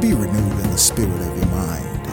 [0.00, 2.06] be renewed in the spirit of your mind.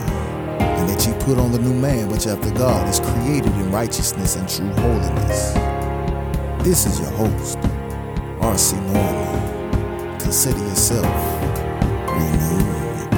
[0.59, 4.35] And that you put on the new man, which after God is created in righteousness
[4.35, 5.53] and true holiness.
[6.65, 7.57] This is your host,
[8.41, 8.75] R.C.
[8.75, 10.19] Norman.
[10.19, 11.05] Consider yourself
[12.11, 13.13] renewed.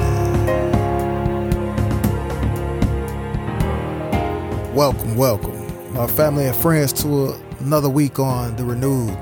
[4.72, 9.18] Welcome, welcome, my family and friends, to another week on The Renewed.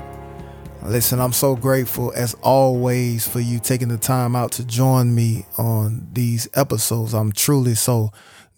[0.89, 5.45] Listen, I'm so grateful as always for you taking the time out to join me
[5.55, 7.13] on these episodes.
[7.13, 8.09] I'm truly so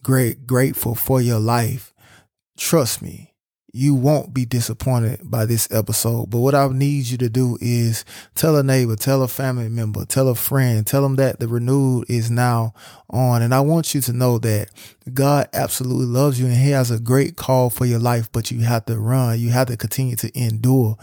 [0.02, 1.94] great grateful for your life.
[2.58, 3.34] Trust me,
[3.74, 6.30] you won't be disappointed by this episode.
[6.30, 10.06] But what I need you to do is tell a neighbor, tell a family member,
[10.06, 12.74] tell a friend, tell them that the renewed is now
[13.10, 13.42] on.
[13.42, 14.70] And I want you to know that
[15.14, 18.60] God absolutely loves you and he has a great call for your life, but you
[18.62, 19.38] have to run.
[19.38, 20.98] You have to continue to endure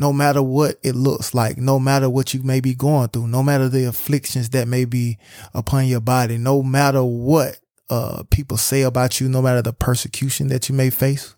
[0.00, 3.42] no matter what it looks like, no matter what you may be going through, no
[3.42, 5.18] matter the afflictions that may be
[5.52, 7.58] upon your body, no matter what
[7.90, 11.36] uh, people say about you, no matter the persecution that you may face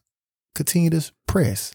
[0.55, 1.73] continue to press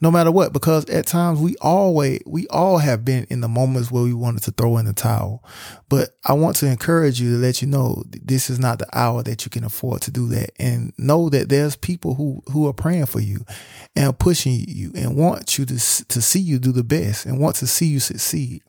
[0.00, 3.90] no matter what because at times we always we all have been in the moments
[3.90, 5.44] where we wanted to throw in the towel.
[5.88, 9.22] But i want to encourage you to let you know this is not the hour
[9.22, 10.50] that you can afford to do that.
[10.58, 13.44] And know that there's people who who are praying for you
[13.96, 17.56] and pushing you and want you to to see you do the best and want
[17.56, 18.62] to see you succeed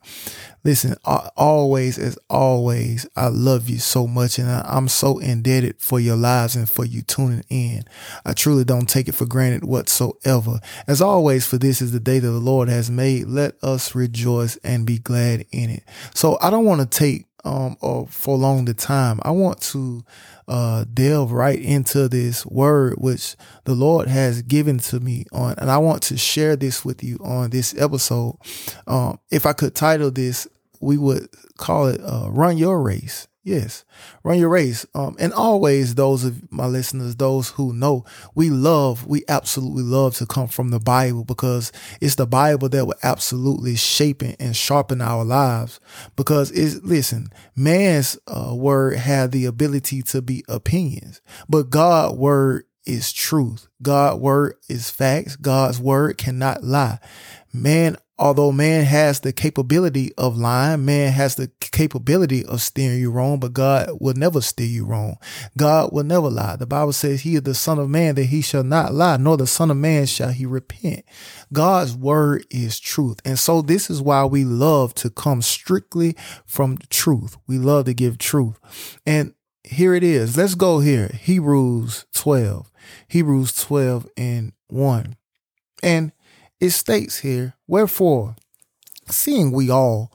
[0.62, 6.16] Listen, always as always, I love you so much and I'm so indebted for your
[6.16, 7.84] lives and for you tuning in.
[8.24, 10.60] I truly don't take it for granted whatsoever.
[10.86, 13.26] As always, for this is the day that the Lord has made.
[13.26, 15.84] Let us rejoice and be glad in it.
[16.14, 19.18] So I don't want to take um or for long the time.
[19.22, 20.04] I want to
[20.50, 25.70] uh delve right into this word which the Lord has given to me on and
[25.70, 28.36] I want to share this with you on this episode.
[28.86, 30.46] Um if I could title this
[30.80, 33.28] we would call it uh, run your race.
[33.50, 33.84] Yes,
[34.22, 34.86] run your race.
[34.94, 38.04] Um, and always those of my listeners, those who know,
[38.36, 42.86] we love, we absolutely love to come from the Bible because it's the Bible that
[42.86, 45.80] will absolutely shape and sharpen our lives.
[46.14, 52.66] Because it's, listen, man's uh, word had the ability to be opinions, but God's word
[52.86, 53.66] is truth.
[53.82, 55.34] God's word is facts.
[55.34, 57.00] God's word cannot lie.
[57.52, 63.10] Man although man has the capability of lying, man has the capability of steering you
[63.10, 65.16] wrong, but God will never steer you wrong.
[65.56, 66.56] God will never lie.
[66.56, 69.38] The Bible says he is the son of man that he shall not lie, nor
[69.38, 71.04] the son of man shall he repent.
[71.52, 73.20] God's word is truth.
[73.24, 77.38] And so this is why we love to come strictly from the truth.
[77.48, 78.60] We love to give truth.
[79.06, 79.34] And
[79.64, 80.36] here it is.
[80.36, 81.08] Let's go here.
[81.08, 82.70] Hebrews 12,
[83.08, 85.16] Hebrews 12 and 1.
[85.82, 86.12] And
[86.60, 88.36] it states here, wherefore,
[89.08, 90.12] seeing we all,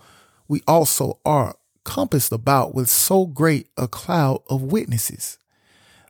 [0.48, 5.38] we also are compassed about with so great a cloud of witnesses,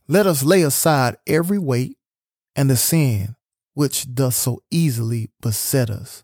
[0.07, 1.97] let us lay aside every weight
[2.55, 3.35] and the sin
[3.73, 6.23] which doth so easily beset us.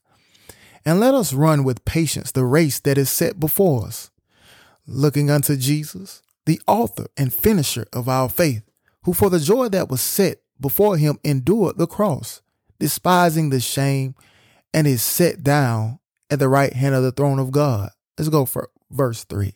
[0.85, 4.09] And let us run with patience the race that is set before us,
[4.88, 8.63] looking unto Jesus, the author and finisher of our faith,
[9.03, 12.41] who for the joy that was set before him endured the cross,
[12.81, 14.16] despising the shame,
[14.74, 16.00] and is set down
[16.31, 17.92] at the right hand of the throne of God.
[18.18, 19.53] Let's go for verse 3.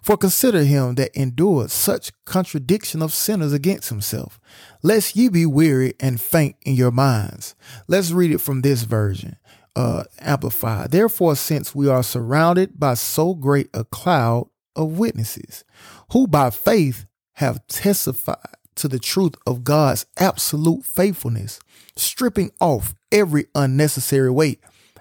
[0.00, 4.38] For consider him that endured such contradiction of sinners against himself,
[4.84, 7.56] lest ye be weary and faint in your minds.
[7.88, 9.36] Let's read it from this version,
[9.74, 10.92] uh, amplified.
[10.92, 15.64] Therefore, since we are surrounded by so great a cloud of witnesses,
[16.12, 21.60] who by faith have testified to the truth of God's absolute faithfulness,
[21.96, 24.60] stripping off every unnecessary weight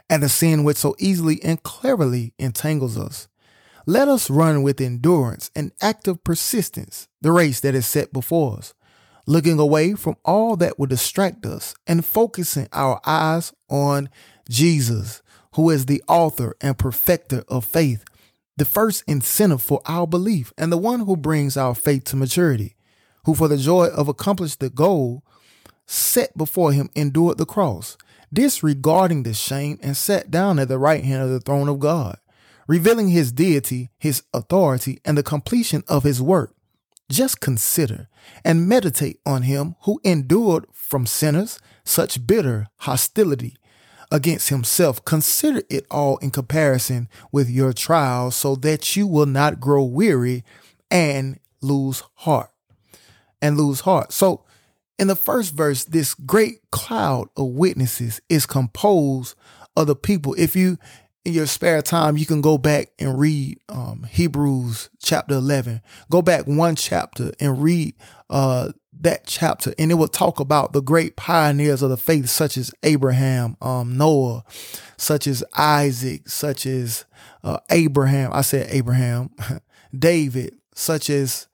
[0.10, 3.28] and the sin which so easily and cleverly entangles us.
[3.86, 8.74] Let us run with endurance and active persistence the race that is set before us,
[9.26, 14.10] looking away from all that would distract us and focusing our eyes on
[14.50, 15.22] Jesus,
[15.56, 18.04] who is the author and perfecter of faith,
[18.58, 22.76] the first incentive for our belief, and the one who brings our faith to maturity,
[23.30, 25.24] who for the joy of accomplish the goal
[25.86, 27.96] set before him endured the cross,
[28.34, 32.18] disregarding the shame, and sat down at the right hand of the throne of God,
[32.68, 36.56] revealing his deity, his authority, and the completion of his work.
[37.08, 38.08] Just consider
[38.44, 43.58] and meditate on him who endured from sinners such bitter hostility
[44.12, 45.06] against himself.
[45.06, 50.44] Consider it all in comparison with your trials so that you will not grow weary
[50.90, 52.50] and lose heart.
[53.42, 54.12] And lose heart.
[54.12, 54.44] So
[54.98, 59.36] in the first verse, this great cloud of witnesses is composed
[59.76, 60.36] of the people.
[60.38, 60.78] If you
[61.26, 65.82] in your spare time, you can go back and read um, Hebrews chapter 11.
[66.10, 67.94] Go back one chapter and read
[68.30, 68.72] uh,
[69.02, 72.72] that chapter, and it will talk about the great pioneers of the faith, such as
[72.84, 74.44] Abraham, um, Noah,
[74.98, 77.06] such as Isaac, such as
[77.44, 78.32] uh, Abraham.
[78.34, 79.32] I said Abraham,
[79.98, 81.48] David, such as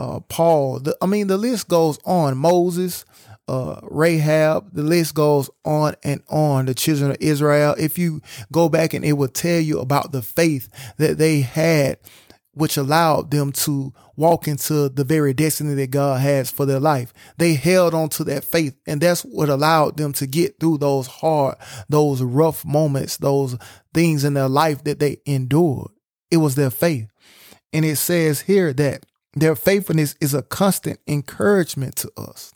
[0.00, 0.80] uh, Paul.
[0.80, 2.38] The, I mean, the list goes on.
[2.38, 3.04] Moses,
[3.46, 6.66] uh, Rahab, the list goes on and on.
[6.66, 7.74] The children of Israel.
[7.78, 11.98] If you go back and it will tell you about the faith that they had,
[12.52, 17.12] which allowed them to walk into the very destiny that God has for their life.
[17.36, 21.06] They held on to that faith, and that's what allowed them to get through those
[21.06, 21.56] hard,
[21.88, 23.56] those rough moments, those
[23.94, 25.90] things in their life that they endured.
[26.30, 27.08] It was their faith.
[27.72, 32.52] And it says here that their faithfulness is a constant encouragement to us.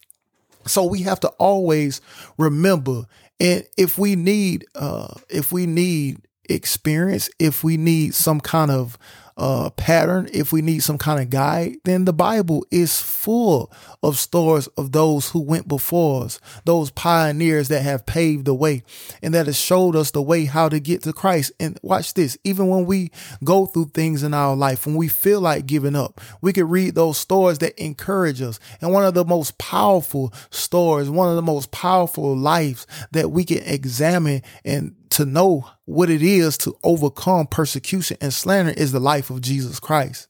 [0.67, 2.01] So we have to always
[2.39, 3.05] remember,
[3.39, 8.99] and if we need, uh, if we need experience, if we need some kind of
[9.37, 13.73] uh, pattern, if we need some kind of guide, then the Bible is full
[14.03, 18.83] of stories of those who went before us, those pioneers that have paved the way
[19.23, 21.53] and that has showed us the way how to get to Christ.
[21.59, 23.11] And watch this, even when we
[23.43, 26.95] go through things in our life, when we feel like giving up, we could read
[26.95, 28.61] those stories that encourage us.
[28.81, 33.45] And one of the most powerful stories, one of the most powerful lives that we
[33.45, 39.01] can examine and to know what it is to overcome persecution and slander is the
[39.01, 40.29] life of Jesus Christ.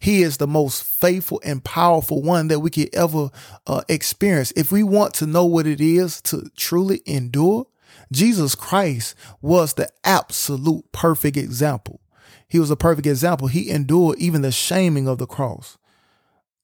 [0.00, 3.30] He is the most faithful and powerful one that we could ever
[3.66, 4.52] uh, experience.
[4.56, 7.66] If we want to know what it is to truly endure,
[8.10, 12.00] Jesus Christ was the absolute perfect example.
[12.48, 13.48] He was a perfect example.
[13.48, 15.78] He endured even the shaming of the cross.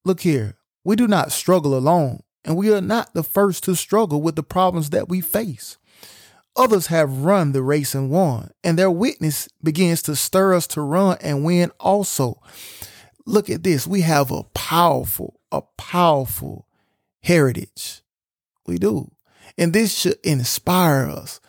[0.04, 4.20] Look here, we do not struggle alone, and we are not the first to struggle
[4.20, 5.78] with the problems that we face.
[6.58, 10.80] Others have run the race and won, and their witness begins to stir us to
[10.82, 12.42] run and win also.
[13.24, 13.86] Look at this.
[13.86, 16.66] We have a powerful, a powerful
[17.22, 18.02] heritage.
[18.66, 19.10] We do.
[19.56, 21.40] And this should inspire us.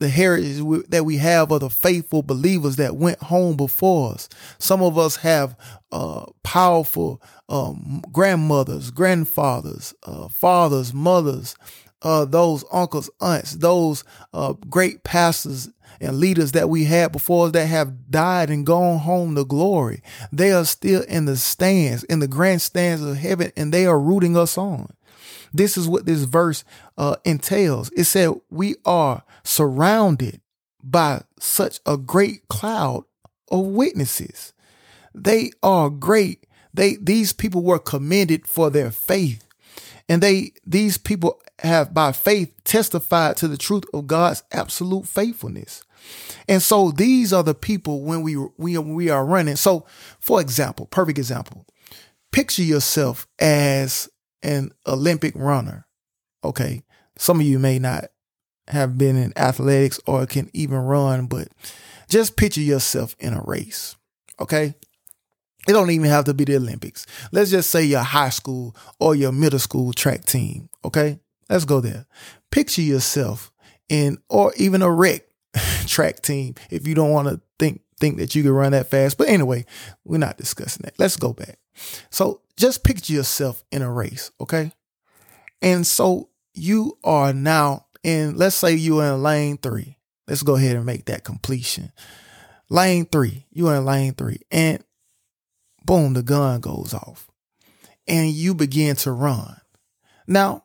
[0.00, 0.58] The heritage
[0.88, 4.28] that we have of the faithful believers that went home before us.
[4.58, 5.56] Some of us have
[5.92, 11.54] uh, powerful um, grandmothers, grandfathers, uh, fathers, mothers,
[12.02, 15.70] uh, those uncles, aunts, those uh, great pastors
[16.00, 20.02] and leaders that we had before that have died and gone home to glory.
[20.32, 24.36] They are still in the stands, in the grandstands of heaven, and they are rooting
[24.36, 24.92] us on.
[25.54, 26.64] This is what this verse
[26.96, 27.90] uh, entails.
[27.96, 30.40] It said, We are surrounded
[30.82, 33.04] by such a great cloud
[33.50, 34.52] of witnesses.
[35.14, 36.46] They are great.
[36.74, 39.46] They these people were commended for their faith.
[40.08, 45.84] And they these people have by faith testified to the truth of God's absolute faithfulness.
[46.48, 49.56] And so these are the people when we we we are running.
[49.56, 49.86] So
[50.18, 51.66] for example, perfect example.
[52.32, 54.08] Picture yourself as
[54.42, 55.86] an Olympic runner.
[56.42, 56.82] Okay.
[57.16, 58.06] Some of you may not
[58.68, 61.48] have been in athletics or can even run, but
[62.08, 63.96] just picture yourself in a race.
[64.40, 64.74] Okay.
[65.68, 67.06] It don't even have to be the Olympics.
[67.30, 70.68] Let's just say your high school or your middle school track team.
[70.84, 71.20] Okay.
[71.48, 72.06] Let's go there.
[72.50, 73.52] Picture yourself
[73.88, 75.22] in, or even a rec
[75.86, 79.16] track team if you don't want to think think that you can run that fast.
[79.16, 79.64] But anyway,
[80.04, 80.98] we're not discussing that.
[80.98, 81.58] Let's go back.
[82.10, 84.72] So just picture yourself in a race, okay?
[85.60, 89.96] And so you are now in, let's say you're in lane three.
[90.26, 91.92] Let's go ahead and make that completion.
[92.68, 94.82] Lane three, you in lane three, and
[95.84, 97.30] boom, the gun goes off
[98.06, 99.60] and you begin to run.
[100.26, 100.64] Now,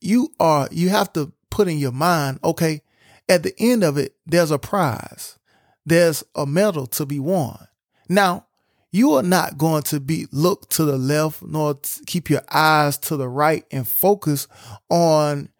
[0.00, 2.82] you are, you have to put in your mind, okay,
[3.28, 5.38] at the end of it, there's a prize.
[5.84, 7.66] There's a medal to be won.
[8.08, 8.46] Now,
[8.92, 13.16] you are not going to be look to the left nor keep your eyes to
[13.16, 14.48] the right and focus
[14.88, 15.50] on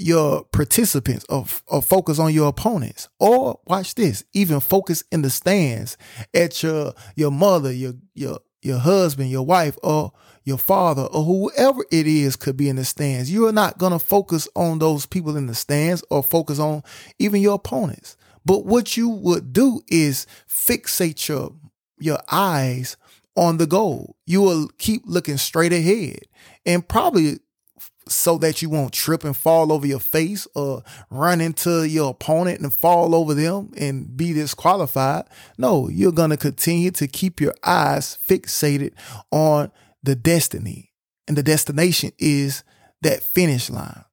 [0.00, 3.08] your participants or, or focus on your opponents.
[3.18, 5.96] Or watch this even focus in the stands
[6.34, 10.12] at your your mother your your your husband your wife or
[10.44, 13.30] your father or whoever it is could be in the stands.
[13.30, 16.82] You are not going to focus on those people in the stands or focus on
[17.18, 18.16] even your opponents.
[18.44, 21.52] But what you would do is fixate your
[21.98, 22.96] your eyes
[23.36, 24.16] on the goal.
[24.26, 26.20] You will keep looking straight ahead.
[26.64, 27.40] And probably
[28.10, 32.60] so that you won't trip and fall over your face or run into your opponent
[32.60, 35.24] and fall over them and be disqualified.
[35.56, 38.92] No, you're going to continue to keep your eyes fixated
[39.30, 39.70] on
[40.02, 40.92] the destiny.
[41.28, 42.64] And the destination is
[43.02, 44.04] that finish line.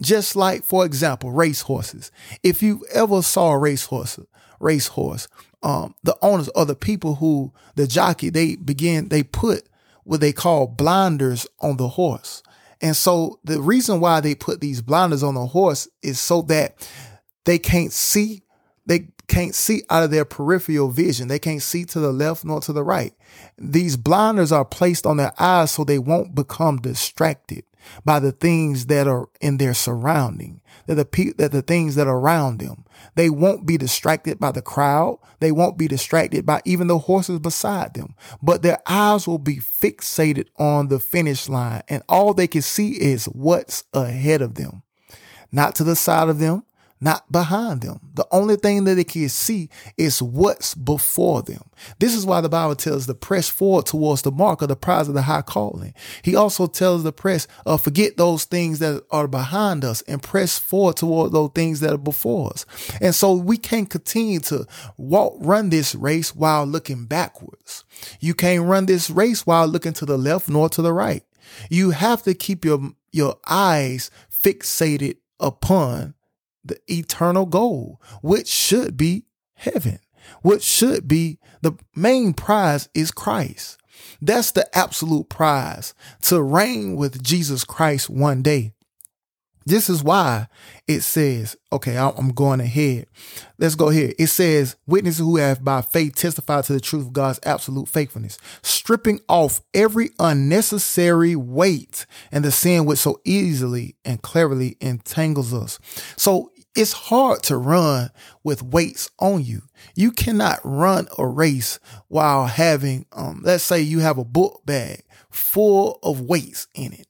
[0.00, 2.12] Just like, for example, race horses.
[2.42, 4.20] If you ever saw a racehorse,
[4.60, 5.26] racehorse,
[5.62, 9.68] um, the owners or the people who the jockey they begin they put
[10.04, 12.42] what they call blinders on the horse.
[12.80, 16.88] And so the reason why they put these blinders on the horse is so that
[17.44, 18.42] they can't see,
[18.86, 21.28] they can't see out of their peripheral vision.
[21.28, 23.12] They can't see to the left nor to the right.
[23.58, 27.64] These blinders are placed on their eyes so they won't become distracted
[28.04, 32.06] by the things that are in their surrounding, that the pe- that the things that
[32.06, 32.84] are around them.
[33.14, 35.18] They won't be distracted by the crowd.
[35.40, 39.56] They won't be distracted by even the horses beside them, but their eyes will be
[39.56, 44.82] fixated on the finish line and all they can see is what's ahead of them,
[45.52, 46.64] not to the side of them,
[47.00, 48.00] not behind them.
[48.14, 51.62] The only thing that they can see is what's before them.
[51.98, 55.08] This is why the Bible tells the press forward towards the mark of the prize
[55.08, 55.94] of the high calling.
[56.22, 60.58] He also tells the press, uh, forget those things that are behind us and press
[60.58, 62.66] forward toward those things that are before us.
[63.00, 67.84] And so we can't continue to walk, run this race while looking backwards.
[68.20, 71.22] You can't run this race while looking to the left nor to the right.
[71.70, 76.14] You have to keep your, your eyes fixated upon
[76.68, 79.98] the eternal goal, which should be heaven,
[80.42, 83.78] which should be the main prize is Christ.
[84.22, 88.72] That's the absolute prize to reign with Jesus Christ one day.
[89.68, 90.46] This is why
[90.86, 93.06] it says, okay, I'm going ahead.
[93.58, 94.14] Let's go here.
[94.18, 98.38] It says, witnesses who have by faith testified to the truth of God's absolute faithfulness,
[98.62, 105.78] stripping off every unnecessary weight and the sin which so easily and cleverly entangles us.
[106.16, 108.08] So it's hard to run
[108.44, 109.62] with weights on you.
[109.96, 115.02] You cannot run a race while having, um, let's say you have a book bag
[115.28, 117.08] full of weights in it,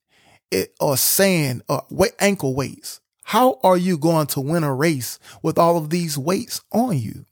[0.50, 3.02] it or sand or weight, ankle weights.
[3.24, 7.26] How are you going to win a race with all of these weights on you?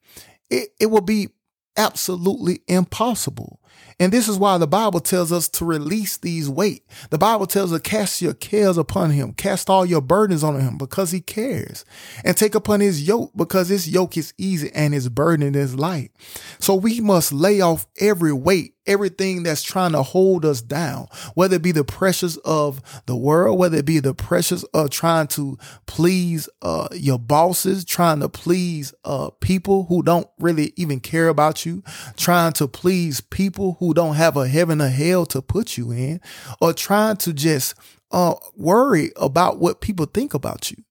[0.50, 1.30] It, it will be
[1.76, 3.60] absolutely impossible.
[3.98, 6.84] And this is why the Bible tells us to release these weight.
[7.10, 10.76] The Bible tells us cast your cares upon him, cast all your burdens on him
[10.76, 11.84] because he cares
[12.22, 16.12] and take upon his yoke because his yoke is easy and his burden is light.
[16.58, 21.56] So we must lay off every weight everything that's trying to hold us down, whether
[21.56, 25.58] it be the pressures of the world, whether it be the pressures of trying to
[25.86, 31.66] please uh, your bosses, trying to please uh, people who don't really even care about
[31.66, 31.82] you,
[32.16, 36.20] trying to please people who don't have a heaven or hell to put you in,
[36.60, 37.74] or trying to just
[38.10, 40.85] uh, worry about what people think about you.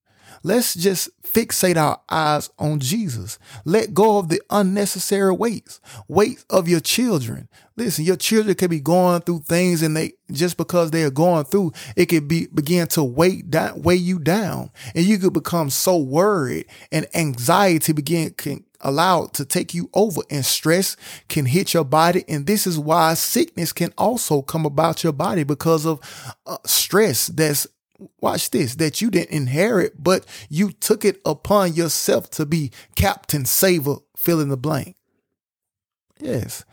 [0.46, 3.40] Let's just fixate our eyes on Jesus.
[3.66, 7.50] Let go of the unnecessary weights, weight of your children.
[7.76, 11.46] Listen, your children could be going through things and they, just because they are going
[11.46, 15.72] through, it could be, begin to weigh down, weigh you down and you could become
[15.72, 20.96] so worried and anxiety begin, can allow to take you over and stress
[21.28, 22.24] can hit your body.
[22.28, 26.00] And this is why sickness can also come about your body because of
[26.46, 27.66] uh, stress that's
[28.22, 33.46] watch this, that you didn't inherit, but you took it upon yourself to be Captain
[33.46, 34.96] Saver, fill in the blank.
[36.20, 36.66] Yes.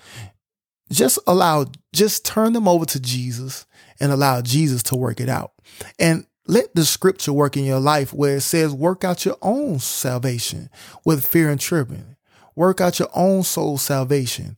[0.91, 3.67] Just allow, just turn them over to Jesus
[3.99, 5.53] and allow Jesus to work it out.
[5.99, 9.79] And let the scripture work in your life where it says, work out your own
[9.79, 10.71] salvation
[11.05, 12.17] with fear and trembling.
[12.55, 14.57] Work out your own soul salvation.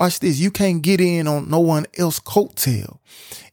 [0.00, 0.38] Watch this.
[0.38, 3.00] You can't get in on no one else coattail.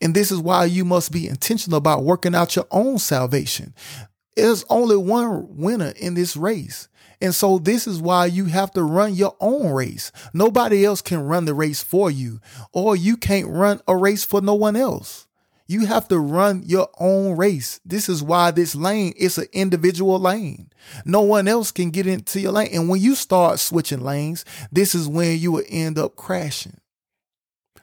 [0.01, 3.75] And this is why you must be intentional about working out your own salvation.
[4.38, 6.88] There's only one winner in this race.
[7.20, 10.13] And so this is why you have to run your own race.
[10.34, 12.39] Nobody else can run the race for you,
[12.72, 15.26] or you can't run a race for no one else.
[15.67, 17.81] You have to run your own race.
[17.86, 20.69] This is why this lane is an individual lane.
[21.03, 22.69] No one else can get into your lane.
[22.74, 26.79] And when you start switching lanes, this is when you will end up crashing.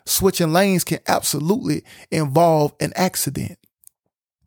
[0.07, 3.59] Switching lanes can absolutely involve an accident.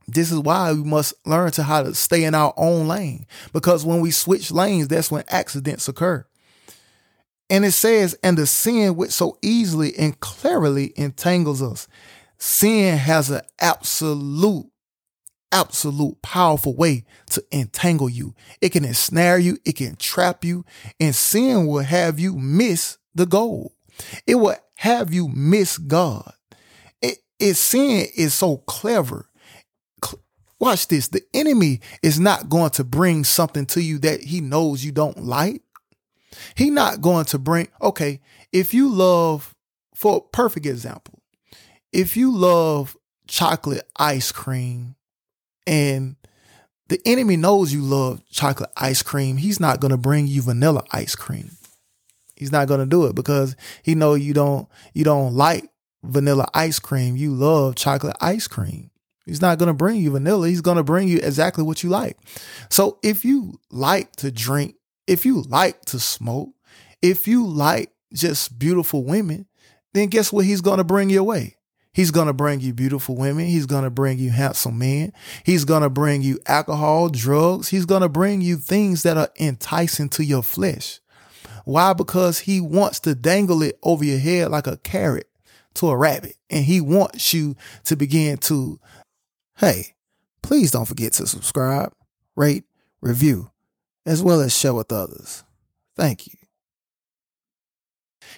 [0.07, 3.85] This is why we must learn to how to stay in our own lane because
[3.85, 6.25] when we switch lanes, that's when accidents occur.
[7.49, 11.87] And it says, and the sin which so easily and clearly entangles us
[12.37, 14.69] sin has an absolute,
[15.51, 18.33] absolute powerful way to entangle you.
[18.61, 19.57] It can ensnare you.
[19.65, 20.65] It can trap you
[20.99, 23.73] and sin will have you miss the goal.
[24.25, 26.33] It will have you miss God.
[27.01, 29.29] It, it sin is so clever.
[30.59, 31.07] Watch this.
[31.09, 35.23] The enemy is not going to bring something to you that he knows you don't
[35.23, 35.61] like.
[36.55, 39.53] He not going to bring, okay, if you love,
[39.93, 41.16] for perfect example,
[41.97, 42.95] if you love
[43.27, 44.95] chocolate ice cream
[45.67, 46.15] and
[46.89, 49.37] The enemy knows you love chocolate ice cream.
[49.37, 51.51] He's not going to bring you vanilla ice cream.
[52.35, 55.69] He's not going to do it because he know you don't you don't like
[56.03, 57.17] vanilla ice cream.
[57.17, 58.91] You love chocolate ice cream.
[59.25, 60.47] He's not going to bring you vanilla.
[60.47, 62.17] He's going to bring you exactly what you like.
[62.69, 64.75] So if you like to drink,
[65.07, 66.51] if you like to smoke,
[67.01, 69.45] if you like just beautiful women,
[69.93, 71.56] then guess what he's going to bring your way?
[71.97, 73.47] He's going to bring you beautiful women.
[73.47, 75.13] He's going to bring you handsome men.
[75.43, 77.69] He's going to bring you alcohol, drugs.
[77.69, 80.99] He's going to bring you things that are enticing to your flesh.
[81.65, 81.93] Why?
[81.93, 85.27] Because he wants to dangle it over your head like a carrot
[85.73, 86.35] to a rabbit.
[86.51, 88.79] And he wants you to begin to,
[89.55, 89.95] hey,
[90.43, 91.93] please don't forget to subscribe,
[92.35, 92.65] rate,
[93.01, 93.49] review,
[94.05, 95.43] as well as share with others.
[95.95, 96.37] Thank you.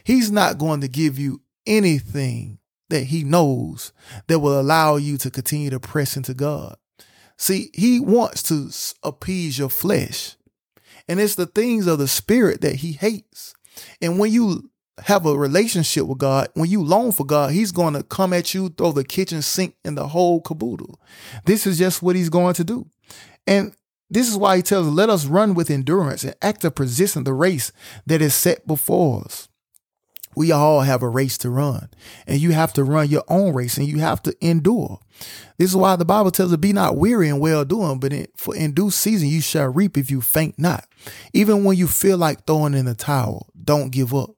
[0.06, 2.60] He's not going to give you anything
[2.90, 3.92] that he knows
[4.28, 6.78] that will allow you to continue to press into God.
[7.38, 8.70] See, he wants to
[9.08, 10.36] appease your flesh.
[11.08, 13.54] And it's the things of the spirit that he hates.
[14.02, 14.70] And when you
[15.06, 18.54] have a relationship with God, when you long for God, he's going to come at
[18.54, 21.00] you, throw the kitchen sink and the whole caboodle.
[21.46, 22.88] This is just what he's going to do.
[23.48, 23.74] And
[24.10, 27.26] this is why he tells us, let us run with endurance and act of persistence
[27.26, 27.72] the race
[28.06, 29.49] that is set before us.
[30.36, 31.90] We all have a race to run
[32.28, 35.00] and you have to run your own race and you have to endure.
[35.58, 38.28] This is why the Bible tells us be not weary in well doing, but in,
[38.36, 40.86] for in due season you shall reap if you faint not.
[41.34, 44.32] Even when you feel like throwing in the towel, don't give up.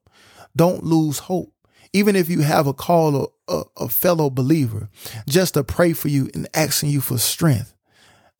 [0.56, 1.52] Don't lose hope.
[1.92, 3.16] Even if you have a call
[3.48, 4.88] a, a, a fellow believer
[5.28, 7.74] just to pray for you and asking you for strength,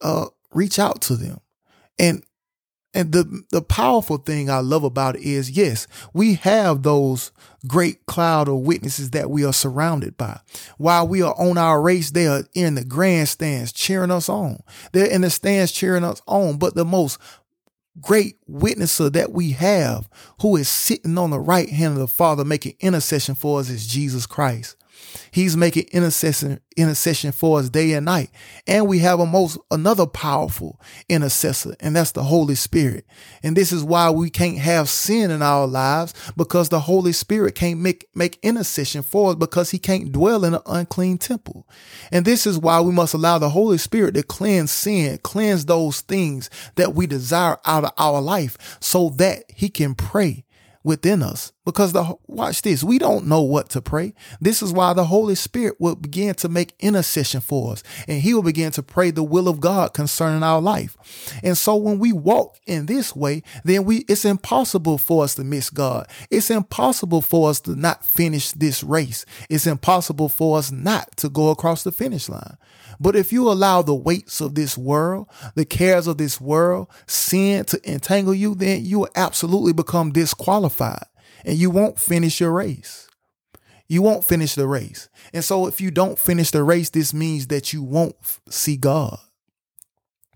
[0.00, 1.40] uh, reach out to them.
[1.98, 2.24] And
[2.94, 7.32] and the the powerful thing I love about it is yes, we have those
[7.66, 10.40] great cloud of witnesses that we are surrounded by.
[10.78, 14.62] While we are on our race, they are in the grandstands cheering us on.
[14.92, 16.58] They're in the stands cheering us on.
[16.58, 17.18] But the most
[18.00, 20.08] great witnesser that we have
[20.40, 23.86] who is sitting on the right hand of the Father making intercession for us is
[23.86, 24.76] Jesus Christ.
[25.30, 28.30] He's making intercession intercession for us day and night.
[28.66, 33.06] And we have a most another powerful intercessor, and that's the Holy Spirit.
[33.42, 37.54] And this is why we can't have sin in our lives because the Holy Spirit
[37.54, 41.66] can't make make intercession for us because he can't dwell in an unclean temple.
[42.10, 46.00] And this is why we must allow the Holy Spirit to cleanse sin, cleanse those
[46.00, 50.44] things that we desire out of our life so that he can pray
[50.84, 51.52] within us.
[51.64, 54.14] Because the watch this we don't know what to pray.
[54.40, 57.84] This is why the holy spirit will begin to make intercession for us.
[58.08, 60.96] And he will begin to pray the will of god concerning our life.
[61.44, 65.44] And so when we walk in this way then we it's impossible for us to
[65.44, 66.08] miss god.
[66.30, 69.24] It's impossible for us to not finish this race.
[69.48, 72.56] It's impossible for us not to go across the finish line.
[72.98, 77.64] But if you allow the weights of this world, the cares of this world, sin
[77.66, 83.08] to entangle you, then you will absolutely become disqualified and you won't finish your race.
[83.88, 85.08] You won't finish the race.
[85.34, 88.16] And so if you don't finish the race, this means that you won't
[88.48, 89.18] see God.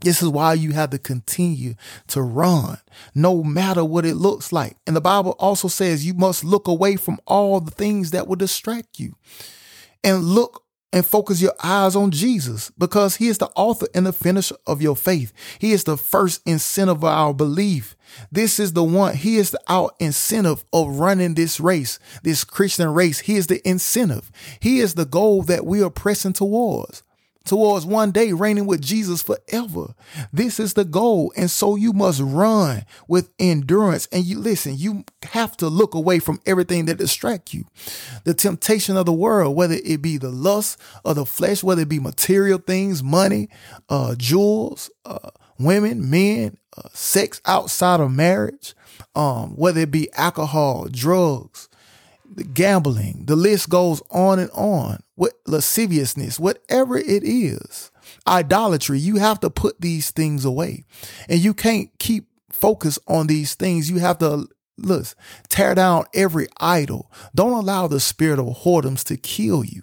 [0.03, 1.75] This is why you have to continue
[2.09, 2.79] to run,
[3.15, 4.77] no matter what it looks like.
[4.87, 8.37] And the Bible also says you must look away from all the things that will
[8.37, 9.15] distract you
[10.05, 14.13] and look and focus your eyes on Jesus because he is the author and the
[14.13, 15.33] finisher of your faith.
[15.59, 17.97] He is the first incentive of our belief.
[18.31, 22.89] This is the one, he is the our incentive of running this race, this Christian
[22.95, 23.21] race.
[23.21, 24.31] He is the incentive.
[24.61, 27.03] He is the goal that we are pressing towards
[27.47, 29.95] towards one day reigning with Jesus forever.
[30.33, 31.33] This is the goal.
[31.37, 34.07] And so you must run with endurance.
[34.13, 37.65] And you listen, you have to look away from everything that distract you.
[38.25, 41.89] The temptation of the world, whether it be the lust of the flesh, whether it
[41.89, 43.49] be material things, money,
[43.89, 48.75] uh, jewels, uh, women, men, uh, sex outside of marriage,
[49.15, 51.69] um, whether it be alcohol, drugs,
[52.53, 55.03] gambling, the list goes on and on.
[55.17, 57.91] What lasciviousness, whatever it is,
[58.27, 60.85] idolatry, you have to put these things away.
[61.29, 63.91] And you can't keep focus on these things.
[63.91, 64.47] You have to
[64.79, 65.07] look,
[65.49, 67.11] tear down every idol.
[67.35, 69.83] Don't allow the spirit of whoredoms to kill you.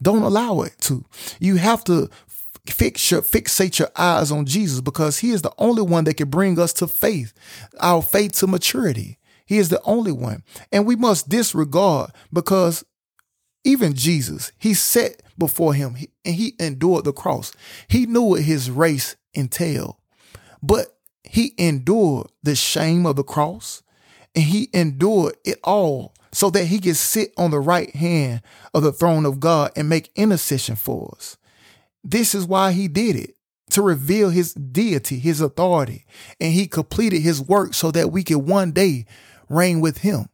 [0.00, 1.04] Don't allow it to.
[1.38, 2.10] You have to
[2.66, 6.28] fix your, fixate your eyes on Jesus because he is the only one that can
[6.28, 7.32] bring us to faith,
[7.80, 9.18] our faith to maturity.
[9.46, 10.42] He is the only one.
[10.70, 12.84] And we must disregard because
[13.64, 17.52] even Jesus, he sat before him and he endured the cross.
[17.88, 19.96] He knew what his race entailed,
[20.62, 23.82] but he endured the shame of the cross
[24.34, 28.42] and he endured it all so that he could sit on the right hand
[28.74, 31.36] of the throne of God and make intercession for us.
[32.02, 33.36] This is why he did it
[33.70, 36.04] to reveal his deity, his authority,
[36.40, 39.06] and he completed his work so that we could one day
[39.48, 40.28] reign with him.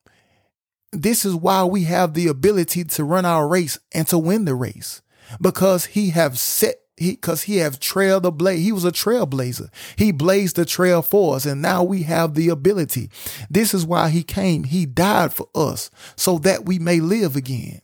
[0.92, 4.55] This is why we have the ability to run our race and to win the
[4.55, 5.03] race
[5.40, 8.64] because he have set he because he have trailed the blaze.
[8.64, 9.70] He was a trailblazer.
[9.96, 13.11] He blazed the trail for us, and now we have the ability.
[13.48, 14.64] This is why he came.
[14.64, 17.83] He died for us so that we may live again.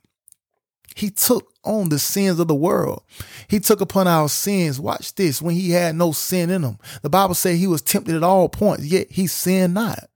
[0.97, 3.03] He took on the sins of the world.
[3.49, 4.81] He took upon our sins.
[4.81, 6.79] Watch this when he had no sin in him.
[7.03, 10.09] The Bible said he was tempted at all points, yet he sinned not.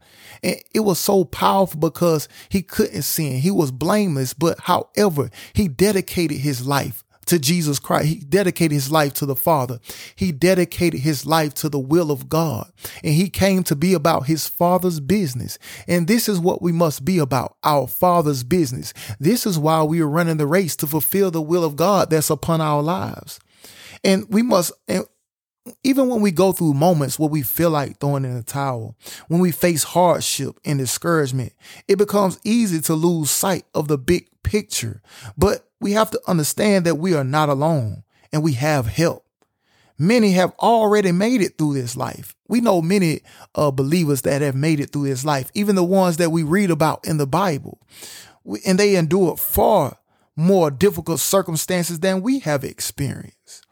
[0.42, 3.38] And it was so powerful because he couldn't sin.
[3.38, 8.08] He was blameless, but however, he dedicated his life to Jesus Christ.
[8.08, 9.78] He dedicated his life to the Father.
[10.16, 12.72] He dedicated his life to the will of God.
[13.04, 15.58] And he came to be about his Father's business.
[15.86, 18.94] And this is what we must be about our Father's business.
[19.20, 22.30] This is why we are running the race to fulfill the will of God that's
[22.30, 23.38] upon our lives.
[24.02, 25.04] And we must, and
[25.82, 28.96] even when we go through moments where we feel like throwing in the towel,
[29.28, 31.52] when we face hardship and discouragement,
[31.86, 35.02] it becomes easy to lose sight of the big picture.
[35.36, 39.24] But we have to understand that we are not alone and we have help.
[39.98, 42.36] Many have already made it through this life.
[42.46, 43.22] We know many
[43.54, 46.70] uh, believers that have made it through this life, even the ones that we read
[46.70, 47.80] about in the Bible.
[48.64, 49.98] And they endured far
[50.36, 53.66] more difficult circumstances than we have experienced.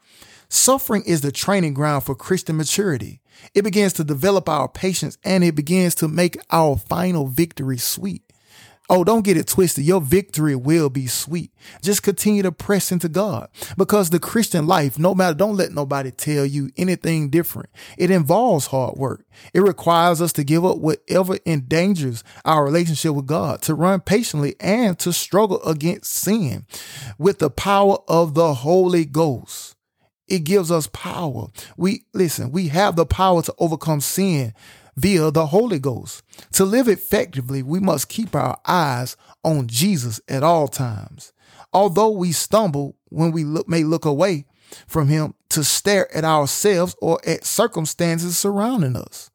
[0.49, 3.21] Suffering is the training ground for Christian maturity.
[3.53, 8.23] It begins to develop our patience and it begins to make our final victory sweet.
[8.89, 9.83] Oh, don't get it twisted.
[9.83, 11.51] Your victory will be sweet.
[11.81, 16.09] Just continue to press into God because the Christian life, no matter, don't let nobody
[16.09, 17.69] tell you anything different.
[17.97, 19.25] It involves hard work.
[19.53, 24.55] It requires us to give up whatever endangers our relationship with God, to run patiently
[24.61, 26.65] and to struggle against sin
[27.17, 29.76] with the power of the Holy Ghost.
[30.27, 31.47] It gives us power.
[31.77, 34.53] We listen, we have the power to overcome sin
[34.95, 36.23] via the Holy Ghost.
[36.53, 41.31] To live effectively, we must keep our eyes on Jesus at all times.
[41.71, 44.45] Although we stumble when we look, may look away
[44.87, 49.29] from him to stare at ourselves or at circumstances surrounding us.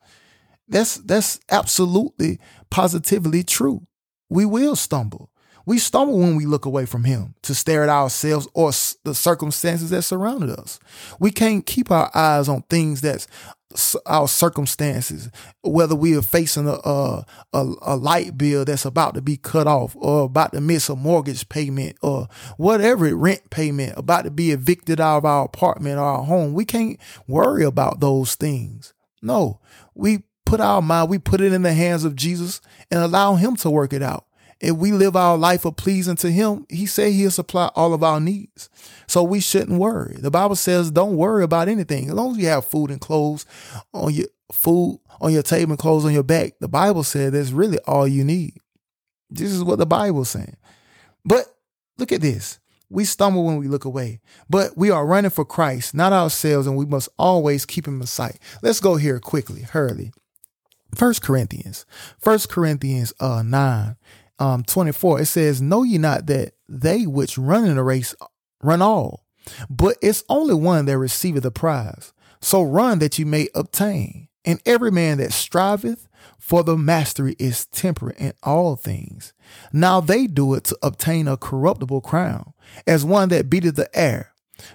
[0.69, 2.39] That's that's absolutely
[2.71, 3.87] positively true.
[4.29, 5.31] We will stumble.
[5.67, 8.71] We stumble when we look away from Him to stare at ourselves or
[9.05, 10.79] the circumstances that surrounded us.
[11.19, 13.27] We can't keep our eyes on things that's
[14.07, 15.31] our circumstances,
[15.63, 19.97] whether we are facing a, a, a light bill that's about to be cut off,
[19.97, 25.01] or about to miss a mortgage payment, or whatever rent payment, about to be evicted
[25.01, 26.53] out of our apartment or our home.
[26.53, 28.93] We can't worry about those things.
[29.23, 29.61] No,
[29.95, 33.57] we put our mind, we put it in the hands of Jesus and allow Him
[33.57, 34.27] to work it out
[34.63, 38.05] if we live our life of pleasing to him, he said he'll supply all of
[38.05, 38.71] our needs.
[39.09, 40.17] So we shouldn't worry.
[40.19, 42.09] The Bible says don't worry about anything.
[42.09, 43.45] As long as you have food and clothes
[43.93, 47.51] on your food on your table and clothes on your back, the Bible said that's
[47.51, 48.55] really all you need.
[49.29, 50.57] This is what the Bible's saying.
[51.25, 51.47] But
[51.99, 52.61] look at this.
[52.89, 54.21] We stumble when we look away,
[54.51, 58.07] but we are running for Christ, not ourselves, and we must always keep him in
[58.07, 58.39] sight.
[58.63, 60.13] Let's go here quickly, hurry.
[60.95, 61.87] First Corinthians,
[62.19, 63.97] First Corinthians uh, 9
[64.39, 68.15] um, 24, it says, Know ye not that they which run in a race
[68.63, 69.27] run all,
[69.69, 72.13] but it's only one that receiveth the prize.
[72.41, 74.29] So run that you may obtain.
[74.45, 79.33] And every man that striveth for the mastery is temperate in all things.
[79.73, 82.53] Now they do it to obtain a corruptible crown,
[82.87, 84.33] as one that beateth the air.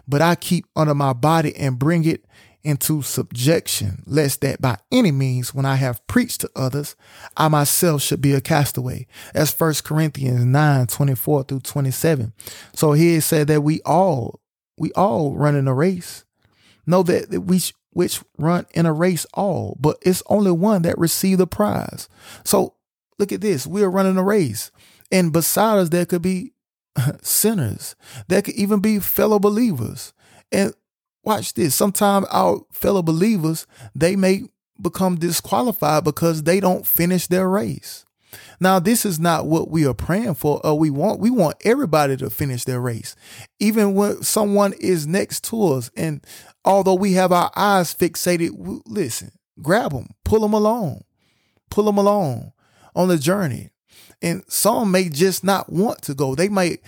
[0.08, 2.26] But I keep under my body and bring it
[2.68, 6.98] into subjection, lest that by any means, when I have preached to others,
[7.38, 9.08] I myself should be a castaway.
[9.34, 12.34] That's First Corinthians 9, 24 through 27.
[12.74, 14.42] So here it said that we all,
[14.78, 16.26] we all run in a race.
[16.86, 21.38] Know that, we which run in a race all, but it's only one that receive
[21.38, 22.10] the prize.
[22.44, 22.76] So
[23.18, 23.66] look at this.
[23.66, 24.72] We are running a race.
[25.10, 26.52] And beside us, there could be
[27.22, 27.96] sinners.
[28.28, 30.14] There could even be fellow believers.
[30.52, 30.74] And
[31.28, 31.76] watch this.
[31.76, 34.46] Sometimes our fellow believers, they may
[34.82, 38.06] become disqualified because they don't finish their race.
[38.60, 41.20] Now, this is not what we are praying for or we want.
[41.20, 43.16] We want everybody to finish their race,
[43.60, 45.92] even when someone is next to us.
[45.96, 46.26] And
[46.64, 48.52] although we have our eyes fixated,
[48.86, 51.04] listen, grab them, pull them along,
[51.70, 52.54] pull them along
[52.96, 53.72] on the journey.
[54.22, 56.36] And some may just not want to go.
[56.36, 56.80] They might,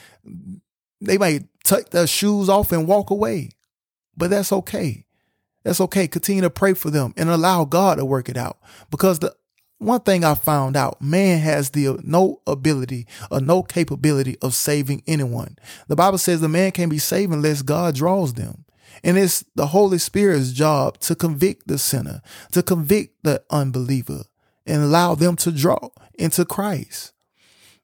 [1.01, 3.51] they might take their shoes off and walk away.
[4.19, 5.05] But that's okay.
[5.63, 6.07] That's okay.
[6.07, 8.59] Continue to pray for them and allow God to work it out.
[8.91, 9.33] Because the
[9.77, 15.03] one thing I found out, man has the no ability or no capability of saving
[15.07, 15.57] anyone.
[15.87, 18.65] The Bible says the man can't be saved unless God draws them.
[19.05, 24.23] And it's the Holy Spirit's job to convict the sinner, to convict the unbeliever
[24.65, 27.13] and allow them to draw into Christ.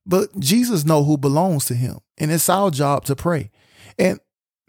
[0.06, 3.52] But Jesus know who belongs to him, and it's our job to pray.
[3.98, 4.20] And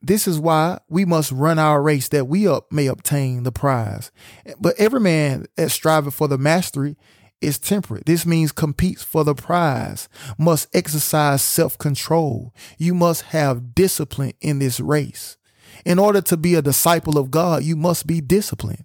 [0.02, 4.10] this is why we must run our race that we up may obtain the prize.
[4.60, 6.96] But every man that striveth for the mastery
[7.40, 8.06] is temperate.
[8.06, 12.54] This means competes for the prize, must exercise self control.
[12.78, 15.36] You must have discipline in this race.
[15.84, 18.84] In order to be a disciple of God, you must be disciplined.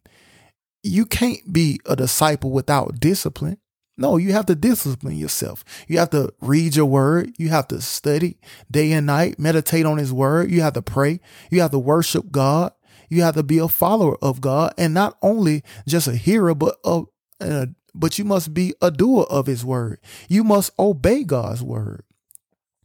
[0.83, 3.57] You can't be a disciple without discipline.
[4.01, 5.63] No, you have to discipline yourself.
[5.87, 7.35] You have to read your word.
[7.37, 8.37] You have to study
[8.69, 10.49] day and night, meditate on his word.
[10.49, 11.19] You have to pray.
[11.51, 12.73] You have to worship God.
[13.09, 16.77] You have to be a follower of God and not only just a hearer, but
[16.83, 17.03] a,
[17.41, 19.99] a but you must be a doer of his word.
[20.27, 22.03] You must obey God's word.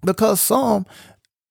[0.05, 0.85] Because some,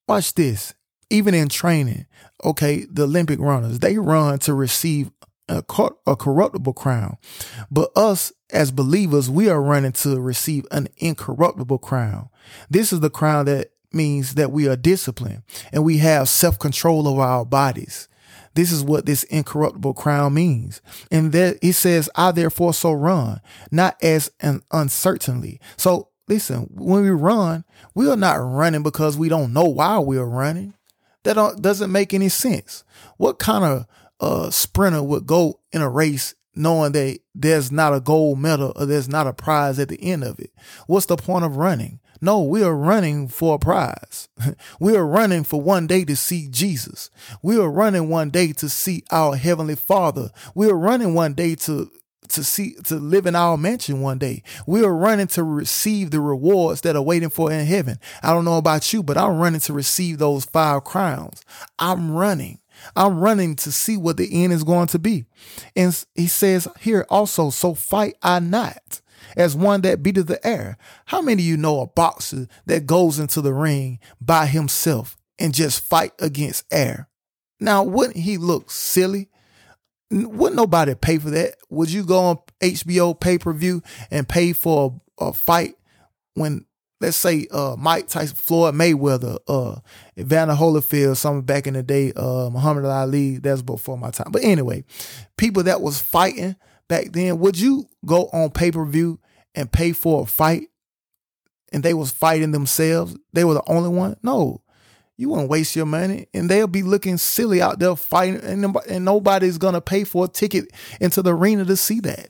[0.08, 0.76] watch this,
[1.10, 2.06] even in training,
[2.44, 5.10] okay, the Olympic runners, they run to receive
[5.48, 5.64] a,
[6.06, 7.18] a corruptible crown.
[7.72, 12.30] But us as believers, we are running to receive an incorruptible crown.
[12.70, 17.08] This is the crown that means that we are disciplined and we have self control
[17.08, 18.08] over our bodies.
[18.54, 20.82] This is what this incorruptible crown means.
[21.12, 25.60] And that he says, I therefore so run, not as an uncertainly.
[25.76, 30.18] So listen, when we run, we are not running because we don't know why we
[30.18, 30.74] are running.
[31.24, 32.86] That doesn't make any sense.
[33.18, 33.86] What kind of
[34.22, 38.86] uh, sprinter would go in a race knowing that there's not a gold medal or
[38.86, 40.52] there's not a prize at the end of it?
[40.88, 42.00] What's the point of running?
[42.22, 44.30] No, we are running for a prize.
[44.80, 47.10] we are running for one day to see Jesus.
[47.42, 50.30] We are running one day to see our heavenly Father.
[50.54, 51.92] We are running one day to
[52.30, 54.44] to see to live in our mansion one day.
[54.66, 58.00] We are running to receive the rewards that are waiting for in heaven.
[58.24, 61.44] I don't know about you, but I'm running to receive those five crowns.
[61.80, 62.60] I'm running.
[62.96, 65.26] I'm running to see what the end is going to be.
[65.76, 69.02] And he says here also, so fight I not
[69.36, 70.78] as one that beateth the air.
[71.06, 75.54] How many of you know a boxer that goes into the ring by himself and
[75.54, 77.10] just fight against air?
[77.60, 79.30] Now, wouldn't he look silly?
[80.12, 81.56] Wouldn't nobody pay for that?
[81.70, 85.76] Would you go on HBO pay per view and pay for a, a, fight
[86.36, 86.66] when,
[87.02, 89.80] let's say, uh, Mike Tyson, Floyd Mayweather, uh,
[90.18, 94.32] Evander Holyfield, something back in the day, uh, Muhammad Ali, that's before my time.
[94.32, 94.84] But anyway,
[95.38, 96.56] people that was fighting
[96.88, 99.20] back then, would you go on pay per view
[99.54, 100.68] and pay for a fight
[101.72, 103.16] and they was fighting themselves?
[103.34, 104.18] They were the only one?
[104.24, 104.62] No
[105.18, 109.06] you won't waste your money and they'll be looking silly out there fighting and, and
[109.06, 110.66] nobody's to pay for a ticket
[111.00, 112.30] into the arena to see that.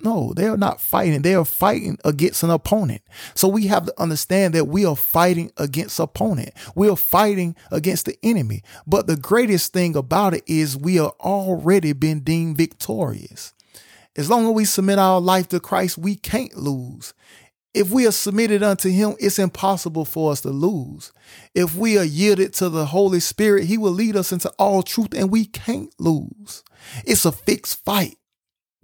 [0.00, 1.22] No, they're not fighting.
[1.22, 3.02] They are fighting against an opponent.
[3.34, 6.50] So we have to understand that we are fighting against opponent.
[6.74, 8.62] We are fighting against the enemy.
[8.86, 13.54] But the greatest thing about it is we are already been deemed victorious.
[14.16, 17.14] As long as we submit our life to Christ, we can't lose.
[17.72, 21.12] If we are submitted unto him, it's impossible for us to lose.
[21.54, 25.12] If we are yielded to the Holy Spirit, he will lead us into all truth
[25.12, 26.62] and we can't lose.
[27.04, 28.16] It's a fixed fight.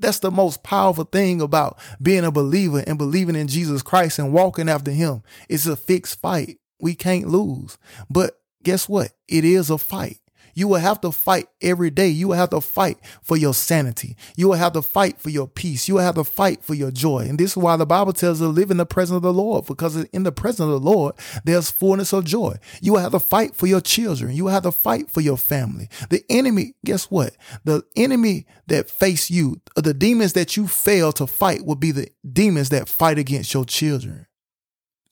[0.01, 4.33] That's the most powerful thing about being a believer and believing in Jesus Christ and
[4.33, 5.23] walking after him.
[5.49, 6.59] It's a fixed fight.
[6.81, 7.79] We can't lose.
[8.09, 9.13] But guess what?
[9.29, 10.19] It is a fight.
[10.55, 12.09] You will have to fight every day.
[12.09, 14.17] You will have to fight for your sanity.
[14.37, 15.89] You will have to fight for your peace.
[15.89, 17.27] You will have to fight for your joy.
[17.29, 19.33] And this is why the Bible tells us to live in the presence of the
[19.33, 22.57] Lord, because in the presence of the Lord, there's fullness of joy.
[22.81, 24.35] You will have to fight for your children.
[24.35, 25.89] You will have to fight for your family.
[26.09, 27.37] The enemy, guess what?
[27.65, 32.09] The enemy that face you, the demons that you fail to fight will be the
[32.31, 34.27] demons that fight against your children.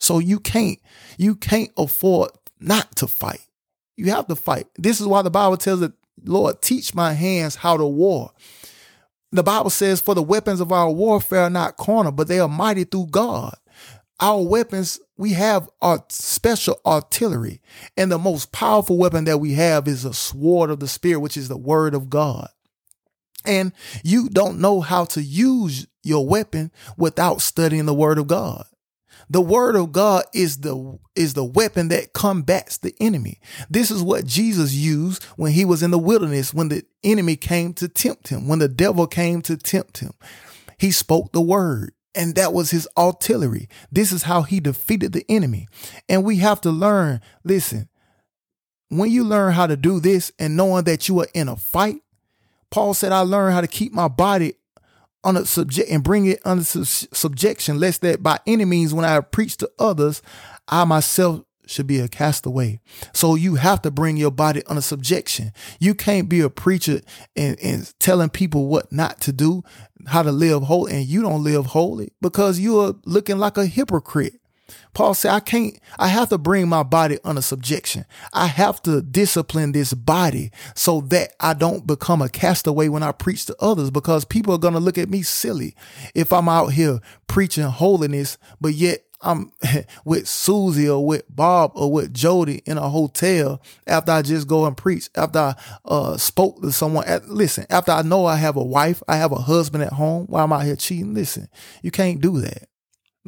[0.01, 0.79] So you can't,
[1.16, 3.40] you can't afford not to fight.
[3.98, 4.68] You have to fight.
[4.76, 5.92] This is why the Bible tells the
[6.24, 8.30] Lord, teach my hands how to war.
[9.32, 12.48] The Bible says, for the weapons of our warfare are not carnal, but they are
[12.48, 13.56] mighty through God.
[14.20, 17.61] Our weapons, we have our special artillery.
[17.96, 21.37] And the most powerful weapon that we have is a sword of the Spirit, which
[21.37, 22.48] is the word of God.
[23.44, 23.72] And
[24.04, 28.64] you don't know how to use your weapon without studying the word of God.
[29.30, 33.40] The word of God is the is the weapon that combats the enemy.
[33.68, 37.74] This is what Jesus used when he was in the wilderness when the enemy came
[37.74, 40.12] to tempt him, when the devil came to tempt him.
[40.78, 43.68] He spoke the word and that was his artillery.
[43.92, 45.68] This is how he defeated the enemy.
[46.08, 47.88] And we have to learn, listen,
[48.88, 52.02] when you learn how to do this and knowing that you are in a fight,
[52.70, 54.54] Paul said, I learned how to keep my body
[55.24, 59.20] under subject and bring it under su- subjection, lest that by any means, when I
[59.20, 60.22] preach to others,
[60.68, 62.81] I myself should be a castaway.
[63.12, 65.52] So you have to bring your body under subjection.
[65.78, 67.00] You can't be a preacher
[67.37, 69.62] and, and telling people what not to do,
[70.07, 73.66] how to live holy, and you don't live holy because you are looking like a
[73.66, 74.35] hypocrite.
[74.94, 78.05] Paul said, I can't, I have to bring my body under subjection.
[78.33, 83.12] I have to discipline this body so that I don't become a castaway when I
[83.12, 85.74] preach to others because people are going to look at me silly
[86.14, 89.53] if I'm out here preaching holiness, but yet I'm
[90.05, 94.66] with Susie or with Bob or with Jody in a hotel after I just go
[94.66, 97.05] and preach, after I uh, spoke to someone.
[97.07, 100.27] At, listen, after I know I have a wife, I have a husband at home
[100.27, 101.14] while I'm I here cheating.
[101.14, 101.48] Listen,
[101.83, 102.68] you can't do that.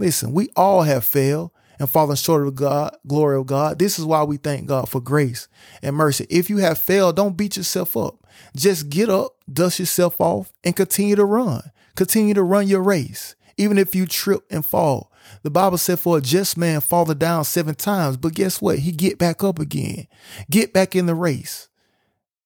[0.00, 3.78] Listen, we all have failed and fallen short of God, glory of God.
[3.78, 5.46] This is why we thank God for grace
[5.82, 6.26] and mercy.
[6.30, 8.26] If you have failed, don't beat yourself up.
[8.56, 11.60] Just get up, dust yourself off, and continue to run.
[11.96, 15.12] Continue to run your race, even if you trip and fall.
[15.42, 18.78] The Bible said for a just man falling down seven times, but guess what?
[18.78, 20.06] He get back up again.
[20.50, 21.68] Get back in the race.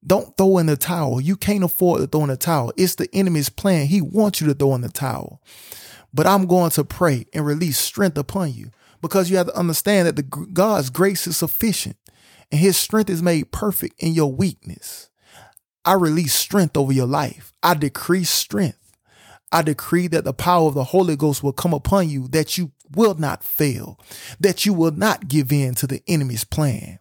[0.05, 1.21] Don't throw in the towel.
[1.21, 2.73] You can't afford to throw in the towel.
[2.77, 3.87] It's the enemy's plan.
[3.87, 5.41] He wants you to throw in the towel.
[6.15, 8.71] But I'm going to pray and release strength upon you
[9.03, 11.97] because you have to understand that the God's grace is sufficient
[12.53, 15.11] and his strength is made perfect in your weakness.
[15.85, 17.53] I release strength over your life.
[17.65, 18.79] I decrease strength.
[19.51, 22.73] I decree that the power of the Holy Ghost will come upon you, that you
[22.95, 23.99] will not fail,
[24.39, 27.01] that you will not give in to the enemy's plan,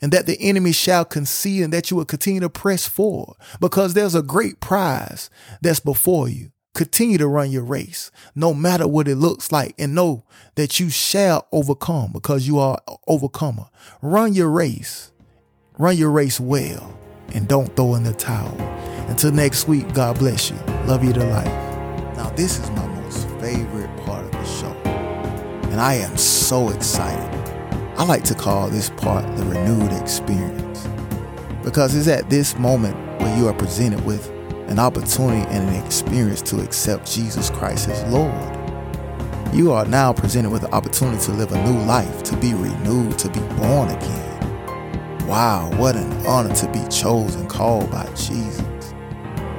[0.00, 3.94] and that the enemy shall concede and that you will continue to press forward because
[3.94, 5.30] there's a great prize
[5.60, 6.52] that's before you.
[6.76, 10.24] Continue to run your race, no matter what it looks like, and know
[10.56, 13.70] that you shall overcome because you are overcomer.
[14.02, 15.10] Run your race,
[15.78, 16.94] run your race well,
[17.32, 18.54] and don't throw in the towel.
[19.08, 20.56] Until next week, God bless you.
[20.84, 21.46] Love you to life.
[22.14, 24.76] Now, this is my most favorite part of the show,
[25.70, 27.32] and I am so excited.
[27.96, 30.86] I like to call this part the renewed experience
[31.64, 34.30] because it's at this moment where you are presented with
[34.68, 38.56] an opportunity and an experience to accept Jesus Christ as Lord.
[39.54, 43.18] You are now presented with the opportunity to live a new life, to be renewed,
[43.18, 45.26] to be born again.
[45.26, 48.62] Wow, what an honor to be chosen, called by Jesus.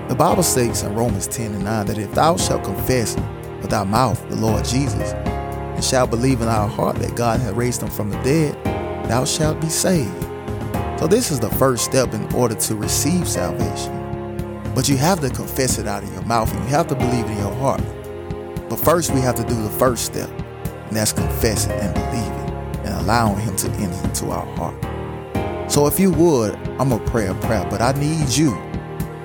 [0.07, 3.15] The Bible states in Romans 10 and 9 that if thou shalt confess
[3.61, 7.55] with thy mouth the Lord Jesus, and shalt believe in thy heart that God hath
[7.55, 8.55] raised him from the dead,
[9.09, 10.23] thou shalt be saved.
[10.99, 13.96] So, this is the first step in order to receive salvation.
[14.77, 17.25] But you have to confess it out of your mouth and you have to believe
[17.25, 17.81] it in your heart.
[18.69, 22.93] But first, we have to do the first step, and that's confessing and believing and
[23.01, 25.71] allowing Him to enter into our heart.
[25.71, 28.51] So, if you would, I'm going to pray a prayer, but I need you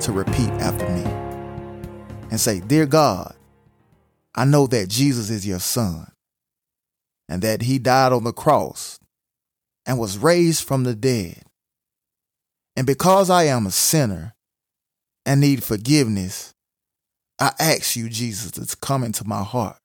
[0.00, 1.04] to repeat after me
[2.30, 3.34] and say, Dear God,
[4.34, 6.10] I know that Jesus is your Son
[7.28, 8.98] and that He died on the cross
[9.84, 11.42] and was raised from the dead.
[12.74, 14.34] And because I am a sinner,
[15.24, 16.52] and need forgiveness,
[17.38, 19.76] I ask you, Jesus, to come into my heart.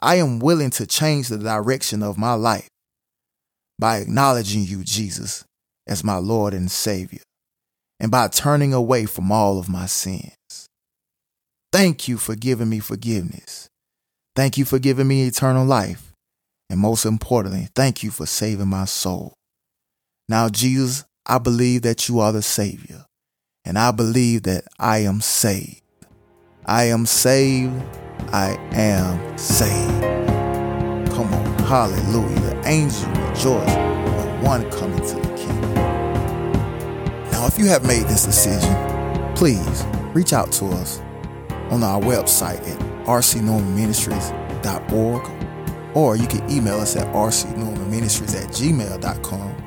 [0.00, 2.68] I am willing to change the direction of my life
[3.78, 5.44] by acknowledging you, Jesus,
[5.86, 7.22] as my Lord and Savior,
[8.00, 10.34] and by turning away from all of my sins.
[11.72, 13.68] Thank you for giving me forgiveness.
[14.34, 16.12] Thank you for giving me eternal life.
[16.68, 19.34] And most importantly, thank you for saving my soul.
[20.28, 23.04] Now, Jesus, I believe that you are the Savior
[23.66, 25.82] and I believe that I am saved.
[26.64, 27.74] I am saved.
[28.32, 30.02] I am saved.
[31.12, 32.40] Come on, hallelujah.
[32.40, 35.74] The angels rejoice when one coming to the kingdom.
[37.32, 38.74] Now, if you have made this decision,
[39.34, 41.00] please reach out to us
[41.70, 45.32] on our website at rcnormanministries.org
[45.96, 49.65] or you can email us at rcnormanministries at gmail.com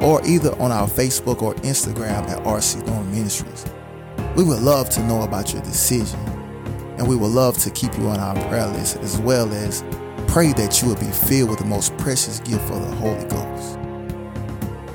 [0.00, 3.66] or either on our Facebook or Instagram at RC Thorn Ministries.
[4.36, 6.20] We would love to know about your decision,
[6.98, 9.84] and we would love to keep you on our prayer list as well as
[10.28, 13.78] pray that you will be filled with the most precious gift of the Holy Ghost.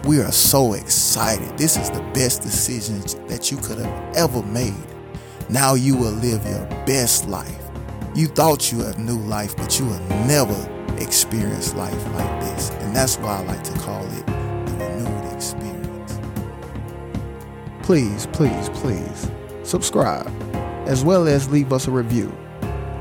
[0.06, 1.58] We are so excited.
[1.58, 4.74] This is the best decision that you could have ever made.
[5.50, 7.62] Now you will live your best life.
[8.16, 10.56] You thought you had new life, but you will never
[10.98, 12.70] experience life like this.
[12.70, 14.35] And that's why I like to call it
[17.86, 19.30] please, please, please
[19.62, 20.28] subscribe,
[20.88, 22.36] as well as leave us a review.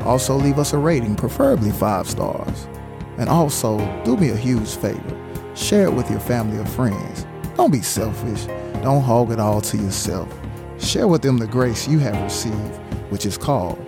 [0.04, 2.68] Also, leave us a rating, preferably five stars.
[3.16, 5.20] And also, do me a huge favor
[5.56, 7.26] share it with your family or friends.
[7.56, 8.44] Don't be selfish,
[8.82, 10.28] don't hog it all to yourself.
[10.78, 12.76] Share with them the grace you have received,
[13.10, 13.78] which is called